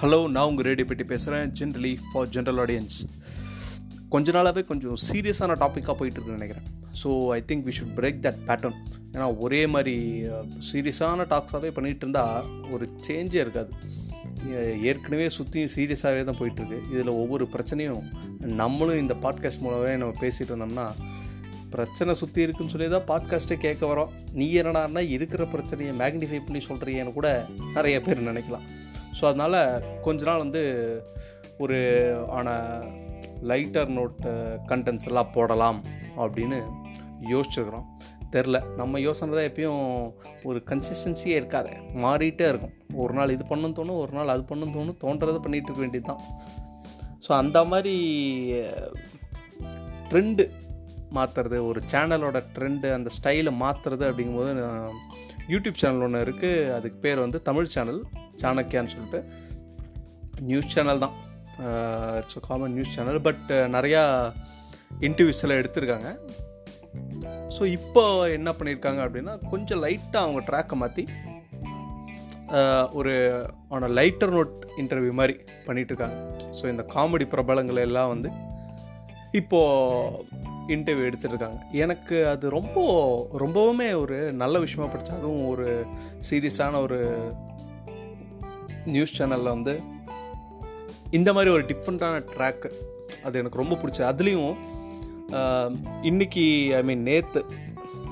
[0.00, 2.96] Hello நான் உங்கள் radio பற்றி பேசுகிறேன் ஜென்ரலி ஃபார் ஜென்ரல் ஆடியன்ஸ்
[4.14, 6.66] கொஞ்ச நாளாகவே கொஞ்சம் சீரியஸான டாப்பிக்காக போயிட்டுருக்குன்னு நினைக்கிறேன்.
[7.00, 8.76] So I think we should break that pattern
[9.14, 9.94] ஏன்னா ஒரே மாதிரி
[10.68, 13.72] சீரியஸான டாக்ஸாகவே பண்ணிகிட்டு இருந்தால் ஒரு சேஞ்சே இருக்காது.
[14.90, 16.80] ஏற்கனவே சுற்றியும் சீரியஸாகவே தான் போயிட்டுருக்கு.
[16.92, 18.02] இதில் ஒவ்வொரு பிரச்சனையும்
[18.62, 20.88] நம்மளும் இந்த பாட்காஸ்ட் மூலமே நம்ம பேசிகிட்டு இருந்தோம்னா
[21.76, 24.12] பிரச்சனை சுற்றி இருக்குன்னு சொல்லி தான் பாட்காஸ்ட்டே கேட்க வரோம்.
[24.40, 27.30] நீ என்னடான்னா இருக்கிற பிரச்சனையை மேக்னிஃபை பண்ணி சொல்கிறியன்னு கூட
[27.78, 28.66] நிறைய பேர் நினைக்கலாம்.
[29.16, 29.58] ஸோ அதனால்
[30.02, 30.62] கொஞ்ச நாள் வந்து
[31.58, 31.78] ஒரு
[32.28, 32.48] ஆன
[33.42, 34.30] லைட்டர் நோட்டு
[34.66, 35.78] கண்டென்ட்ஸ் எல்லாம் போடலாம்
[36.16, 36.58] அப்படின்னு
[37.32, 37.86] யோசிச்சுருக்குறோம்.
[38.32, 38.58] தெரில.
[38.76, 39.82] நம்ம யோசனை தான் எப்பயும்
[40.42, 41.72] ஒரு கன்சிஸ்டன்சியே இருக்காது.
[42.04, 42.74] மாறிட்டே இருக்கும்.
[42.94, 46.22] ஒரு நாள் இது பண்ணணும் தோணும் ஒரு நாள் அது பண்ணணும் தோணும் தோன்றதை பண்ணிகிட்டு இருக்க வேண்டியது தான்
[47.26, 47.94] ஸோ அந்த மாதிரி
[50.10, 50.44] ட்ரெண்டு
[51.14, 54.52] மாற்றுறது ஒரு சேனலோட ட்ரெண்டு அந்த ஸ்டைலை மாற்றுறது அப்படிங்கும்போது
[55.48, 58.00] யூடியூப் சேனல் ஒன்று இருக்குது அதுக்கு பேர் வந்து தமிழ் சேனல்
[58.42, 59.20] சாணக்கியான்னு சொல்லிட்டு
[60.50, 61.14] நியூஸ் சேனல் தான்.
[62.20, 64.02] It's common news channel but நிறையா
[65.08, 66.08] இன்டர்வியூஸ் எல்லாம் எடுத்திருக்காங்க.
[67.56, 68.02] ஸோ இப்போ
[68.38, 71.04] என்ன பண்ணியிருக்காங்க அப்படின்னா கொஞ்சம் லைட்டாக அவங்க ட்ராக்கை மாற்றி
[72.98, 73.14] ஒரு
[73.74, 75.34] ஆன லைட்டர் நோட் இன்டர்வியூ மாதிரி
[75.66, 78.28] பண்ணிகிட்ருக்காங்க இருக்காங்க ஸோ இந்த காமெடி பிரபலங்கள் எல்லாம் வந்து
[79.40, 81.58] இப்போது இன்டர்வியூ எடுத்துருக்காங்க.
[81.84, 82.76] எனக்கு அது ரொம்ப
[83.42, 85.66] ரொம்பவுமே ஒரு நல்ல விஷயமா படித்தா அதுவும் ஒரு
[86.28, 86.98] சீரியஸான ஒரு
[88.94, 89.74] நியூஸ் சேனலில் வந்து
[91.10, 92.68] இந்த மாதிரி ஒரு டிஃப்ரெண்ட்டான ட்ராக்கு
[93.24, 94.54] அது எனக்கு ரொம்ப பிடிச்சது அதுலேயும்
[96.02, 97.42] இன்னைக்கு ஐ மீன் நேற்று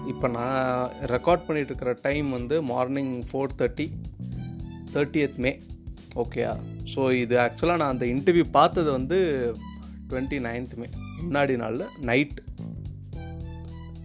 [0.08, 3.86] இப்போ நான் ரெக்கார்ட் பண்ணிகிட்ருக்கிற இருக்கிற டைம் வந்து மார்னிங் ஃபோர் தேர்ட்டி
[4.92, 5.52] தேர்ட்டியத் மே
[6.14, 6.52] ஓகேயா
[6.94, 9.18] ஸோ இது ஆக்சுவலாக நான் அந்த இன்டர்வியூ பார்த்தது வந்து
[10.08, 10.88] டுவெண்ட்டி நைன்த் மே
[11.20, 12.40] முன்னாடி நாளில் நைட்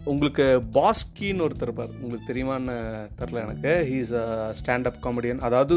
[0.06, 0.45] உங்களுக்கு
[0.76, 1.92] பாஸ்கின்னு ஒருத்தர் இருப்பார்.
[2.02, 2.76] உங்களுக்கு தெரியுமான்னு
[3.20, 3.72] தெரில எனக்கு.
[3.89, 4.28] ஹீஸ் அ
[4.59, 5.76] ஸ்டாண்டப் காமெடியன் அதாவது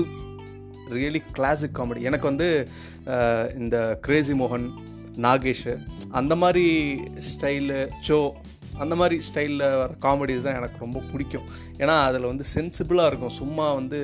[0.97, 2.49] ரியலி கிளாசிக் காமெடி எனக்கு வந்து
[3.63, 3.77] இந்த
[4.07, 4.67] கிரேசி மோகன்
[5.27, 5.69] நாகேஷ்
[6.21, 6.67] அந்த மாதிரி
[7.31, 7.79] ஸ்டைலு
[8.09, 8.19] ஜோ
[8.83, 11.47] அந்த மாதிரி ஸ்டைலில் வர காமெடிஸ் தான் எனக்கு ரொம்ப பிடிக்கும்.
[11.83, 13.37] ஏன்னா அதில் வந்து சென்சிபிளாக இருக்கும்.
[13.41, 14.01] சும்மா வந்து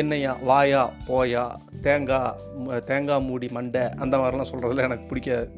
[0.00, 1.44] என்னையா வாயா போயா
[1.86, 5.48] தேங்காய் தேங்காய் மூடி மண்டை அந்த மாதிரிலாம் சொல்கிறதுல எனக்கு பிடிக்காது.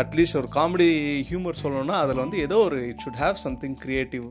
[0.00, 0.88] அட்லீஸ்ட் ஒரு காமெடி
[1.30, 4.26] ஹியூமர் சொல்லணும்னா அதில் வந்து ஏதோ ஒரு it should have something creative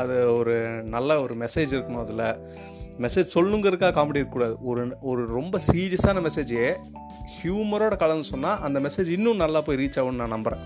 [0.00, 0.56] அது ஒரு
[0.94, 2.26] நல்ல ஒரு மெசேஜ் இருக்கணும் அதில்.
[3.04, 4.54] மெசேஜ் சொல்லுங்கிறதுக்காக காமெடி இருக்கக்கூடாது.
[4.70, 6.64] ஒரு ஒரு ரொம்ப சீரியஸான மெசேஜே
[7.36, 10.64] ஹியூமரோட கலந்து சொன்னால் அந்த மெசேஜ் இன்னும் நல்லா போய் ரீச் ஆகும்னு நான் நம்புகிறேன்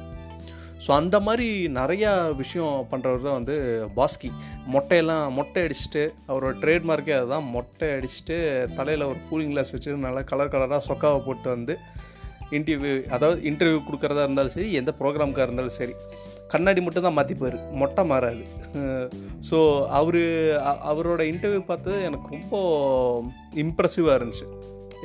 [0.84, 3.56] ஸோ அந்த மாதிரி நிறையா விஷயம் பண்ணுறவர் தான் வந்து
[3.96, 4.28] பாஸ்கி
[4.72, 7.46] மொட்டையெல்லாம் மொட்டை அடிச்சுட்டு அவரோட ட்ரேட்மார்க்கே அதுதான்.
[7.56, 8.36] மொட்டை அடிச்சுட்டு
[8.74, 11.76] தலையில் ஒரு கூலிங் கிளாஸ் வச்சு நல்லா கலர் கலராக சொக்காவை போட்டு வந்து
[12.58, 15.94] இன்டர்வியூ அதாவது இன்டர்வியூ கொடுக்குறதா இருந்தாலும் சரி எந்த ப்ரோக்ராமுக்காக இருந்தாலும் சரி.
[16.52, 18.44] கண்ணாடி மட்டும் தான் மாற்றிப்பார் மொட்டை மாறாது.
[19.50, 19.58] ஸோ
[19.98, 20.22] அவர்
[20.90, 22.54] அவரோட இன்டர்வியூ பார்த்தது எனக்கு ரொம்ப
[23.64, 24.46] இம்ப்ரெசிவாக இருந்துச்சு.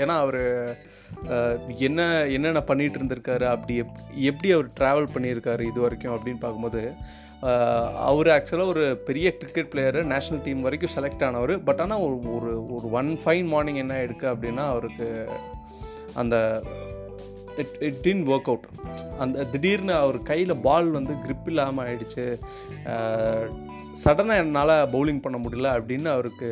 [0.02, 0.42] ஏன்னா அவர்
[1.88, 2.02] என்ன
[2.36, 3.94] என்னென்ன பண்ணிகிட்டு இருந்திருக்காரு அப்படி எப்
[4.30, 6.82] எப்படி அவர் ட்ராவல் பண்ணியிருக்காரு இது வரைக்கும் அப்படின்னு பார்க்கும்போது
[8.10, 11.54] அவர் ஆக்சுவலாக ஒரு பெரிய கிரிக்கெட் பிளேயரு நேஷ்னல் டீம் வரைக்கும் செலக்ட் ஆனவர்.
[11.68, 15.08] பட் ஆனால் ஒரு ஒரு ஒரு ஒன் ஃபைன் மார்னிங் என்ன ஆகிடுக்கு அப்படின்னா அவருக்கு
[16.22, 16.36] அந்த
[17.62, 18.66] it it didn't work out
[19.24, 22.26] அந்த திடீர்னு அவர் கையில் பால் வந்து கிரிப் இல்லாமல் ஆயிடுச்சு.
[24.04, 26.50] சடனாக என்னால் பவுலிங் பண்ண முடியல அப்படின்னு அவருக்கு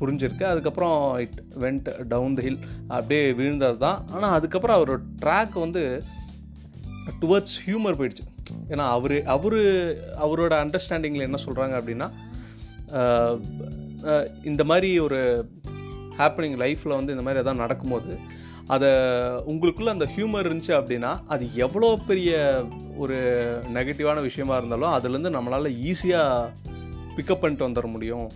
[0.00, 0.44] புரிஞ்சிருக்கு.
[0.50, 2.62] அதுக்கப்புறம் it went down the hill
[2.94, 3.98] அப்படியே விழுந்தது தான்.
[4.14, 5.82] ஆனால் அதுக்கப்புறம் அவரோட ட்ராக் வந்து
[7.22, 8.24] டுவர்ட்ஸ் ஹியூமர் போயிடுச்சு.
[8.72, 9.58] ஏன்னா அவர் அவர்
[10.24, 12.08] அவரோட அண்டர்ஸ்டாண்டிங்கில் என்ன சொல்கிறாங்க அப்படின்னா
[14.50, 15.20] இந்த மாதிரி ஒரு
[16.18, 18.12] ஹாப்பனிங் லைஃப்பில் வந்து இந்த மாதிரி எதாவது நடக்கும்போது
[18.74, 18.88] அதை
[19.50, 22.30] உங்களுக்குள்ளே அந்த ஹியூமர் இருந்துச்சு அப்படின்னா அது எவ்வளோ பெரிய
[22.96, 23.16] ஒரு
[23.76, 26.50] நெகட்டிவான விஷயமா இருந்தாலும் அதுலேருந்து நம்மளால் ஈஸியாக
[27.16, 28.26] பிக்கப் பண்ணிட்டு வந்துட முடியும்.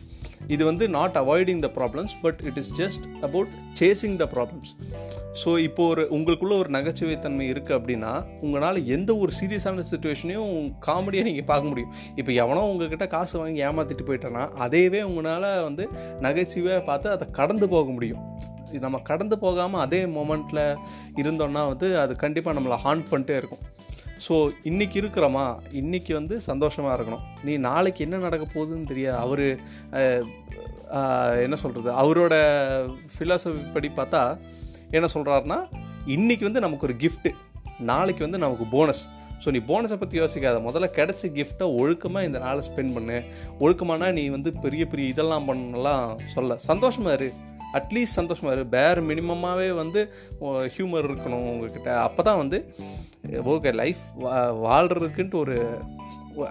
[0.54, 4.70] இது வந்து not avoiding the problems but it is just about chasing the problems
[5.40, 8.12] so இப்போ ஒரு உங்களுக்குள்ளே ஒரு நகைச்சுவைத்தன்மை இருக்குது அப்படின்னா
[8.44, 10.54] உங்களால் எந்த ஒரு சீரியஸான சுச்சுவேஷனையும்
[10.86, 11.92] காமெடியாக நீங்கள் பார்க்க முடியும்.
[12.20, 15.86] இப்போ எவனோ உங்ககிட்ட காசு வாங்கி ஏமாற்றிட்டு போயிட்டானா அதையவே உங்களால் வந்து
[16.26, 18.24] நகைச்சுவையாக பார்த்து அதை கடந்து போக முடியும்.
[18.84, 20.62] நம்ம கடந்து போகாமல் அதே மொமெண்ட்டில்
[21.22, 23.64] இருந்தோன்னா வந்து அது கண்டிப்பாக நம்மளை ஹாண்ட் பண்ணிட்டே இருக்கும்.
[24.26, 24.34] ஸோ
[24.70, 25.44] இன்றைக்கி இருக்கிறோமா?
[25.80, 27.24] இன்றைக்கி வந்து சந்தோஷமாக இருக்கணும்.
[27.46, 29.18] நீ நாளைக்கு என்ன நடக்க போகுதுன்னு தெரியாது.
[29.24, 29.46] அவர்
[31.44, 32.34] என்ன சொல்கிறது அவரோட
[33.14, 34.22] ஃபிலாசபி படி பார்த்தா
[34.98, 35.58] என்ன சொல்கிறாருன்னா
[36.14, 37.32] இன்றைக்கி வந்து நமக்கு ஒரு கிஃப்ட்டு
[37.90, 39.02] நாளைக்கு வந்து நமக்கு போனஸ்
[39.42, 40.56] ஸோ நீ போனஸை பற்றி யோசிக்காத.
[40.66, 43.18] முதல்ல கிடச்ச கிஃப்ட்டை ஒழுக்கமாக இந்த நாளை ஸ்பெண்ட் பண்ணு.
[43.64, 46.56] ஒழுக்கமானா நீ வந்து பெரிய பெரிய இதெல்லாம் பண்ணலாம் சொல்ல.
[46.70, 47.28] சந்தோஷமாக இரு.
[47.78, 48.64] அட்லீஸ்ட் சந்தோஷமாக இரு.
[48.76, 50.02] பேர் மினிமமாகவே வந்து
[50.76, 51.90] ஹியூமர் இருக்கணும் உங்ககிட்ட.
[52.06, 52.60] அப்போ தான் வந்து
[53.52, 54.36] ஓகே லைஃப் வா
[54.66, 55.56] வாழ்கிறதுக்குன்ட்டு ஒரு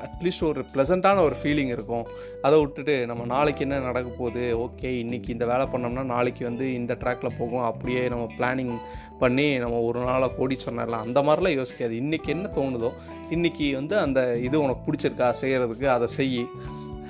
[0.06, 2.06] அட்லீஸ்ட் ஒரு ப்ளசண்ட்டான ஒரு ஃபீலிங் இருக்கும்.
[2.46, 4.44] அதை விட்டுட்டு நம்ம நாளைக்கு என்ன நடக்க போகுது?
[4.66, 7.66] ஓகே இன்றைக்கி இந்த வேலை பண்ணோம்னா நாளைக்கு வந்து இந்த ட்ராக்கில் போகும்.
[7.70, 8.74] அப்படியே நம்ம பிளானிங்
[9.24, 11.06] பண்ணி நம்ம ஒரு நாளாக கோடி சொன்னார்லாம்.
[11.08, 11.96] அந்த மாதிரிலாம் யோசிக்காது.
[12.04, 12.92] இன்றைக்கி என்ன தோணுதோ
[13.38, 15.30] இன்றைக்கி வந்து அந்த இது உனக்கு பிடிச்சிருக்கா?
[15.42, 16.44] செய்கிறதுக்கு அதை செய்.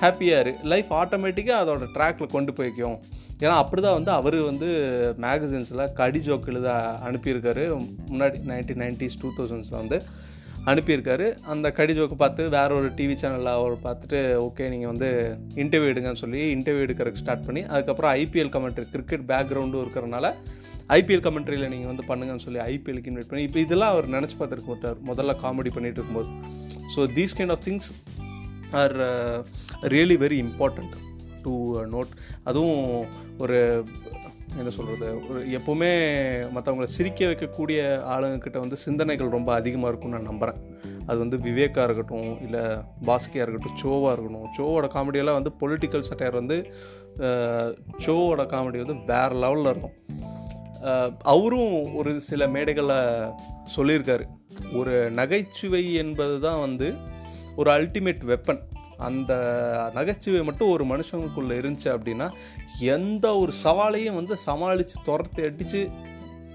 [0.03, 2.97] ஹாப்பியாக இரு லைஃப் ஆட்டோமேட்டிக்காக அதோட ட்ராக்கில் கொண்டு போய்க்கும்.
[3.43, 4.69] ஏன்னா அப்படி தான் வந்து அவர் வந்து
[5.25, 6.69] மேகசின்ஸில் கடி ஜோக் எழுத
[7.09, 7.63] அனுப்பியிருக்காரு.
[8.11, 9.99] முன்னாடி நைன்டீன் நைன்டிஸ் டூ தௌசண்ட்ஸில் வந்து
[10.71, 11.27] அனுப்பியிருக்காரு.
[11.51, 15.09] அந்த கடி ஜோக்கு பார்த்து வேற ஒரு டிவி சேனலில் அவர் பார்த்துட்டு ஓகே நீங்கள் வந்து
[15.63, 20.33] இன்டர்வியூ எடுங்கன்னு சொல்லி இன்டர்வியூ எடுக்கிறதுக்கு ஸ்டார்ட் பண்ணி அதுக்கப்புறம் ஐபிஎல் கமெண்ட்ரி கிரிக்கெட் பேக்ரவுண்டும் இருக்கிறனால
[20.97, 24.97] ஐபிஎல் கமெண்ட்ரியில் நீங்கள் வந்து பண்ணுங்கன்னு சொல்லி ஐபிஎலுக்கு இன்வைட் பண்ணி இப்போ இதெல்லாம் அவர் நினச்சி பார்த்துருக்க மாட்டார்.
[25.09, 26.29] முதல்ல காமெடி பண்ணிட்டு இருக்கும்போது.
[26.95, 27.89] So these kind of things
[28.71, 28.97] are
[29.81, 30.95] really very important
[31.43, 31.53] to
[31.85, 32.13] note
[32.43, 33.05] அதுவும்
[33.37, 33.59] ஒரு
[34.57, 35.89] என்ன சொல்கிறது ஒரு எப்போவுமே
[36.53, 40.59] மற்றவங்களை சிரிக்க வைக்கக்கூடிய ஆளுங்கக்கிட்ட வந்து சிந்தனைகள் ரொம்ப அதிகமாக இருக்கும்னு நான் நம்புகிறேன்
[41.05, 42.63] அது வந்து விவேக்காக இருக்கட்டும் இல்லை
[43.05, 46.57] பாஸ்கியாக இருக்கட்டும் சோவாக இருக்கட்டும் சோவோட காமெடியெல்லாம் வந்து பொலிட்டிக்கல் சட்டையர் வந்து
[47.19, 47.67] uh,
[48.05, 49.95] சோவோட காமெடி வந்து வேறு லெவலில் இருக்கும்.
[50.81, 52.99] Uh, அவரும் ஒரு சில மேடைகளை
[53.77, 54.25] சொல்லியிருக்காரு.
[54.73, 56.87] ஒரு நகைச்சுவை என்பது தான் வந்து
[57.59, 58.61] ஒரு அல்டிமேட் வெப்பன்
[59.07, 59.33] அந்த
[59.97, 62.27] நகைச்சுவை மட்டும் ஒரு மனுஷங்களுக்குள்ளே இருந்துச்சு அப்படின்னா
[62.95, 65.81] எந்த ஒரு சவாலையும் வந்து சமாளித்து துரத்து அடித்து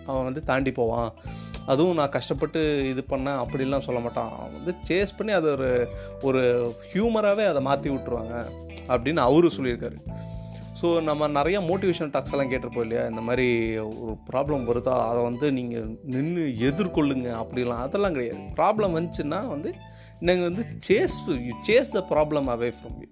[0.08, 1.10] அவன் வந்து தாண்டி போவான்.
[1.72, 2.60] அதுவும் நான் கஷ்டப்பட்டு
[2.90, 4.32] இது பண்ணேன் அப்படிலாம் சொல்ல மாட்டான்.
[4.38, 5.70] அவன் வந்து சேஸ் பண்ணி அதை ஒரு
[6.28, 6.42] ஒரு
[6.92, 8.34] ஹியூமராகவே அதை மாற்றி விட்ருவாங்க
[8.92, 9.98] அப்படின்னு அவரும் சொல்லியிருக்காரு.
[10.80, 13.04] ஸோ நம்ம நிறைய மோட்டிவேஷன் டாக்ஸ் எல்லாம் கேட்டிருப்போம் இல்லையா?
[13.12, 13.46] இந்த மாதிரி
[14.04, 14.96] ஒரு ப்ராப்ளம் வருதா?
[15.10, 17.82] அதை வந்து நீங்கள் நின்று எதிர்கொள்ளுங்க அப்படிலாம்.
[17.86, 18.40] அதெல்லாம் கிடையாது.
[18.60, 19.72] ப்ராப்ளம் வந்துச்சுன்னா வந்து
[20.28, 21.16] நீங்கள் வந்து chase
[21.46, 23.08] you chase the problem away from you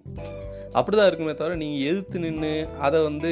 [0.79, 2.51] அப்படி தான் இருக்குமே தவிர நீங்கள் எதிர்த்து நின்று
[2.85, 3.31] அதை வந்து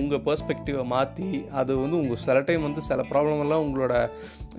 [0.00, 1.28] உங்கள் பெர்ஸ்பெக்டிவை மாற்றி
[1.60, 3.94] அது வந்து உங்கள் சில டைம் வந்து சில ப்ராப்ளம் எல்லாம் உங்களோட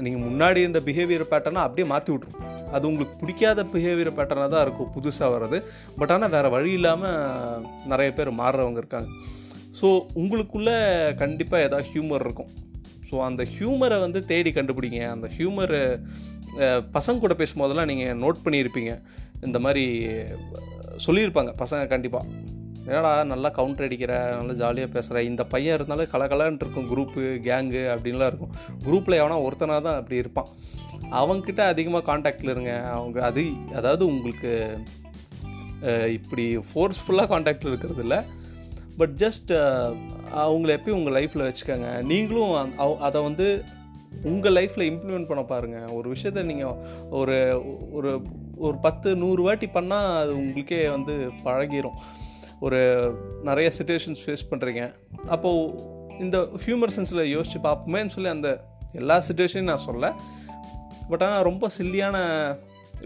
[0.06, 2.42] நீங்கள் முன்னாடி இருந்த பிஹேவியர் பேட்டர்னை அப்படியே மாற்றி விட்ரும்
[2.76, 5.58] அது உங்களுக்கு பிடிக்காத பிஹேவியர் பேட்டர்னாக தான் இருக்கும் புதுசாக வர்றது.
[6.00, 9.10] பட் ஆனால் வேறு வழி இல்லாமல் நிறைய பேர் மாறுறவங்க இருக்காங்க.
[9.80, 9.88] ஸோ
[10.22, 10.78] உங்களுக்குள்ளே
[11.22, 12.52] கண்டிப்பாக ஏதாவது ஹியூமர் இருக்கும்.
[13.16, 15.00] ஸோ அந்த ஹியூமரை வந்து தேடி கண்டுபிடிங்க.
[15.16, 15.82] அந்த ஹியூமரை
[16.96, 18.92] பசங்க கூட பேசும்போதெல்லாம் நீங்கள் நோட் பண்ணியிருப்பீங்க.
[19.48, 19.84] இந்த மாதிரி
[21.06, 22.26] சொல்லியிருப்பாங்க பசங்க கண்டிப்பாக
[22.90, 28.32] ஏன்னா நல்லா கவுண்டர் அடிக்கிற நல்லா ஜாலியாக பேசுகிற இந்த பையன் இருந்தாலும் கலகலன்ட்டு இருக்கும் குரூப்பு கேங்கு அப்படின்லாம்
[28.32, 28.54] இருக்கும்.
[28.86, 30.50] குரூப்பில் எவனா ஒருத்தனாக தான் அப்படி இருப்பான்.
[31.20, 32.74] அவங்கக்கிட்ட அதிகமாக காண்டாக்டில் இருங்க.
[32.98, 33.46] அவங்க அது
[33.80, 34.52] அதாவது உங்களுக்கு
[36.18, 38.20] இப்படி ஃபோர்ஸ்ஃபுல்லாக காண்டாக்டில் இருக்கிறது இல்லை.
[39.02, 39.52] பட் ஜஸ்ட்
[40.44, 41.90] அவங்கள எப்பயும் உங்கள் லைஃப்பில் வச்சுக்கோங்க?
[42.12, 42.54] நீங்களும்
[43.08, 43.48] அதை வந்து
[44.32, 46.78] உங்கள் லைஃப்பில் இம்ப்ளிமெண்ட் பண்ண பாருங்கள் ஒரு விஷயத்த நீங்கள்
[47.20, 47.38] ஒரு
[47.98, 48.12] ஒரு
[48.66, 51.16] ஒரு பத்து நூறு வாட்டி பண்ணால் அது உங்களுக்கே வந்து
[51.46, 51.98] பழகிரும்.
[52.66, 52.80] ஒரு
[53.44, 54.84] நிறைய சுச்சுவேஷன்ஸ் ஃபேஸ் பண்ணுறீங்க
[55.36, 58.50] அப்போது இந்த ஹியூமர் சென்ஸில் யோசித்து பார்ப்போமேன்னு சொல்லி அந்த
[59.02, 60.14] எல்லா சுச்சுவேஷனையும் நான் சொல்ல.
[61.10, 62.18] பட் ஆனால் ரொம்ப சில்லியான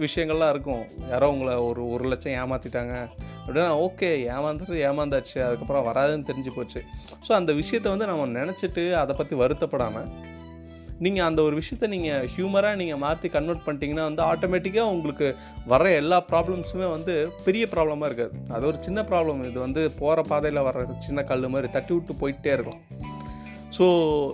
[0.06, 0.84] விஷயங்கள்லாம் இருக்கும்.
[1.10, 2.96] யாரோ உங்களை ஒரு ஒரு லட்சம் ஏமாற்றிட்டாங்க
[3.50, 6.84] அப்படின்னா ஓகே ஏமாந்துறது ஏமாந்தாச்சு அதுக்கப்புறம் வராதுன்னு தெரிஞ்சு போச்சு.
[7.28, 10.10] ஸோ அந்த விஷயத்தை வந்து நம்ம நினச்சிட்டு அதை பற்றி வருத்தப்படாமல்
[11.00, 15.36] நீங்கள் அந்த ஒரு விஷயத்த நீங்கள் ஹியூமராக நீங்கள் மாற்றி கன்வெர்ட் பண்ணிட்டீங்கன்னா வந்து ஆட்டோமேட்டிக்காக உங்களுக்கு
[15.66, 18.32] வர எல்லா ப்ராப்ளம்ஸுமே வந்து பெரிய ப்ராப்ளமாக இருக்காது.
[18.50, 22.54] அது ஒரு சின்ன ப்ராப்ளம் இது வந்து போகிற பாதையில் வர சின்ன கல் மாதிரி தட்டி விட்டு போயிட்டே
[22.54, 22.82] இருக்கும்
[23.78, 23.86] ஸோ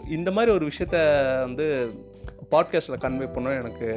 [0.10, 0.98] இந்த மாதிரி ஒரு விஷயத்த
[1.40, 1.94] வந்து
[2.52, 3.90] பாட்காஸ்ட்டில் கன்வே பண்ண எனக்கு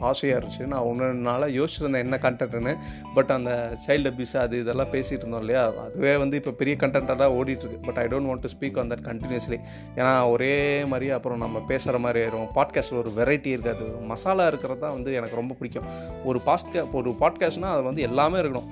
[0.00, 0.66] ஆசையாக இருந்துச்சு.
[0.72, 2.74] நான் ஒன்று நாளாக யோசிச்சிருந்தேன் என்ன கண்டென்ட்னு
[3.16, 3.50] பட் அந்த
[3.86, 5.62] சைல்டு அபியூஸ் அது இதெல்லாம் பேசிகிட்டு இருந்தோம் இல்லையா?
[5.86, 7.80] அதுவே வந்து இப்போ பெரிய கண்டென்ட்டாக தான் ஓடிட்டுருக்கு.
[7.86, 9.58] But I don't want to speak on that continuously
[9.96, 10.54] ஏன்னா ஒரே
[10.92, 12.48] மாதிரி அப்புறம் நம்ம பேசுகிற மாதிரி ஆயிரும்.
[12.58, 13.86] பாட்காஸ்ட்டில் ஒரு வெரைட்டி இருக்காது.
[14.12, 15.88] மசாலா இருக்கிறது தான் வந்து எனக்கு ரொம்ப பிடிக்கும்.
[16.24, 18.70] ஒரு பாஸ்ட்கா ஒரு பாட்காஸ்ட்னால் அது வந்து எல்லாமே இருக்கணும்.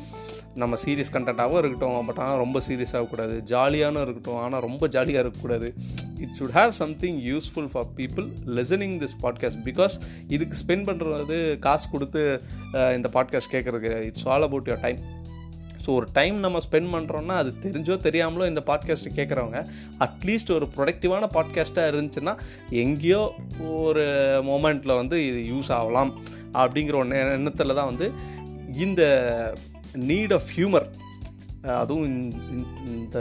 [0.62, 2.06] நம்ம சீரியஸ் கண்டென்ட்டாகவும் இருக்கட்டும்.
[2.08, 4.40] பட் ஆனால் ரொம்ப சீரியஸ் ஆகக்கூடாது ஜாலியானும் இருக்கட்டும்.
[4.44, 5.68] ஆனால் ரொம்ப ஜாலியாக இருக்கக்கூடாது
[6.24, 8.28] it should have something useful for people
[8.58, 9.96] listening this podcast because
[10.28, 14.98] இதுக்கு ஸ்பெண்ட் பண்ணுறது காசு கொடுத்து இந்த பாட்காஸ்ட் கேட்குறதுக்கு it's all about your time
[15.86, 19.66] so ஒரு டைம் நம்ம ஸ்பெண்ட் பண்ணுறோன்னா அது தெரிஞ்சோ தெரியாமலோ இந்த பாட்காஸ்ட்டு கேட்குறவங்க
[19.98, 22.38] அட்லீஸ்ட் ஒரு ப்ரொடக்டிவான பாட்காஸ்ட்டாக இருந்துச்சுன்னா
[22.70, 23.32] எங்கேயோ
[23.68, 24.04] ஒரு
[24.46, 26.22] மொமெண்ட்டில் வந்து இது யூஸ் ஆகலாம்.
[26.52, 28.12] அப்படிங்கிற ஒன்று எண்ணத்தில் தான் வந்து
[28.76, 29.02] இந்த
[29.92, 30.88] நீட் ஆஃப் ஹியூமர்
[31.62, 32.32] அதுவும்
[32.86, 33.18] இந்த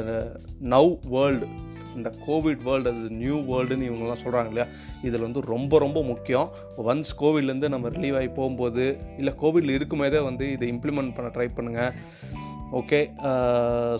[0.64, 1.48] நவ் வேர்ல்டு
[1.96, 4.68] இந்த கோவிட் வேர்ல்டு அது நியூ வேர்ல்டுன்னு இவங்கெல்லாம் சொல்கிறாங்க இல்லையா
[5.08, 6.50] இதில் வந்து ரொம்ப ரொம்ப முக்கியம்
[6.86, 8.86] ஒன்ஸ் கோவிட்லேருந்து நம்ம ரிலீவ் ஆகி போகும்போது
[9.18, 11.92] இல்லை கோவிடில் இருக்கும்போதே வந்து இதை இம்ப்ளிமெண்ட் பண்ண ட்ரை பண்ணுங்கள்
[12.82, 13.00] okay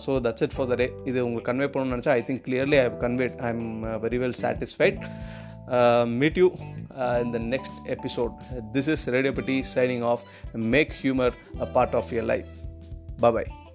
[0.04, 2.86] so that's it for the day இது உங்களுக்கு கன்வே பண்ணணும்னு நினச்சா I think clearly I
[3.04, 3.68] conveyed I am
[4.06, 4.98] very well satisfied
[6.20, 6.48] meet you
[7.20, 8.32] in the next episode.
[8.72, 10.24] This is Radio Patti signing off.
[10.54, 12.52] Make humor a part of your life.
[13.18, 13.65] Bye bye.